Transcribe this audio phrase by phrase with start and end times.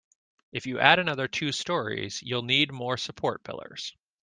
[0.51, 3.95] If you add another two storeys, you'll need more support pillars.